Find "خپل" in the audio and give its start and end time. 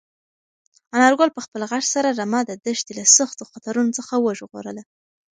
1.45-1.61